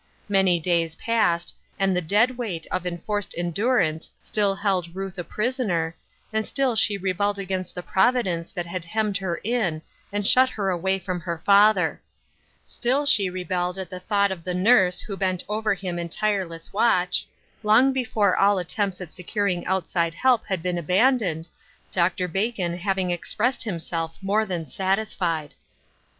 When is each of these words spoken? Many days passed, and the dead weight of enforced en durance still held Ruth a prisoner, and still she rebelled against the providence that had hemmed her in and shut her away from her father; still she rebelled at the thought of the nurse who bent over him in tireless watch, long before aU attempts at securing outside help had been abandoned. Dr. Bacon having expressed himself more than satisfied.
Many 0.27 0.59
days 0.59 0.95
passed, 0.95 1.53
and 1.77 1.95
the 1.95 2.01
dead 2.01 2.35
weight 2.35 2.65
of 2.71 2.87
enforced 2.87 3.35
en 3.37 3.51
durance 3.51 4.09
still 4.19 4.55
held 4.55 4.95
Ruth 4.95 5.19
a 5.19 5.23
prisoner, 5.23 5.95
and 6.33 6.43
still 6.43 6.75
she 6.75 6.97
rebelled 6.97 7.37
against 7.37 7.75
the 7.75 7.83
providence 7.83 8.49
that 8.51 8.65
had 8.65 8.83
hemmed 8.83 9.17
her 9.17 9.39
in 9.43 9.79
and 10.11 10.27
shut 10.27 10.49
her 10.49 10.71
away 10.71 10.97
from 10.97 11.19
her 11.19 11.37
father; 11.45 12.01
still 12.65 13.05
she 13.05 13.29
rebelled 13.29 13.77
at 13.77 13.91
the 13.91 13.99
thought 13.99 14.31
of 14.31 14.43
the 14.43 14.55
nurse 14.55 15.01
who 15.01 15.15
bent 15.15 15.43
over 15.47 15.75
him 15.75 15.99
in 15.99 16.09
tireless 16.09 16.73
watch, 16.73 17.27
long 17.61 17.93
before 17.93 18.41
aU 18.41 18.57
attempts 18.57 19.01
at 19.01 19.13
securing 19.13 19.63
outside 19.67 20.15
help 20.15 20.43
had 20.47 20.63
been 20.63 20.79
abandoned. 20.79 21.47
Dr. 21.91 22.27
Bacon 22.27 22.75
having 22.75 23.11
expressed 23.11 23.61
himself 23.65 24.15
more 24.19 24.47
than 24.47 24.65
satisfied. 24.65 25.53